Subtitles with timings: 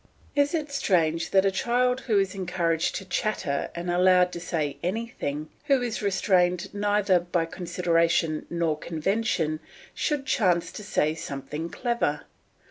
[0.35, 4.79] Is it strange that a child who is encouraged to chatter and allowed to say
[4.81, 9.59] anything, who is restrained neither by consideration nor convention,
[9.93, 12.21] should chance to say something clever?